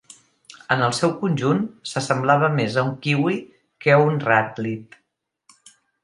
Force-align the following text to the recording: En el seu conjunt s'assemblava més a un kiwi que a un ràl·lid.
En 0.75 0.79
el 0.85 0.93
seu 0.99 1.11
conjunt 1.17 1.59
s'assemblava 1.91 2.49
més 2.59 2.77
a 2.77 2.83
un 2.91 2.95
kiwi 3.03 3.35
que 3.85 3.93
a 3.97 3.99
un 4.07 4.17
ràl·lid. 4.31 4.97